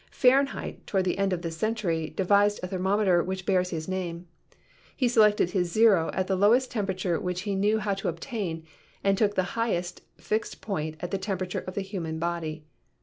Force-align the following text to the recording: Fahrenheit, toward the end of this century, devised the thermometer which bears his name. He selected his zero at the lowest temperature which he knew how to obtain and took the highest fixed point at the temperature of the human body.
Fahrenheit, 0.09 0.87
toward 0.87 1.03
the 1.05 1.19
end 1.19 1.31
of 1.31 1.43
this 1.43 1.55
century, 1.55 2.09
devised 2.09 2.59
the 2.59 2.67
thermometer 2.67 3.21
which 3.23 3.45
bears 3.45 3.69
his 3.69 3.87
name. 3.87 4.27
He 4.95 5.07
selected 5.07 5.51
his 5.51 5.71
zero 5.71 6.09
at 6.15 6.25
the 6.25 6.35
lowest 6.35 6.71
temperature 6.71 7.19
which 7.19 7.41
he 7.41 7.53
knew 7.53 7.77
how 7.77 7.93
to 7.93 8.07
obtain 8.07 8.65
and 9.03 9.15
took 9.15 9.35
the 9.35 9.43
highest 9.53 10.01
fixed 10.17 10.59
point 10.59 10.95
at 11.01 11.11
the 11.11 11.19
temperature 11.19 11.59
of 11.67 11.75
the 11.75 11.81
human 11.81 12.17
body. 12.17 12.65